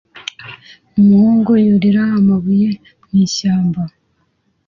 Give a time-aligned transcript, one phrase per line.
[0.99, 2.69] Umuhungu yurira amabuye
[3.07, 3.81] mu ishyamba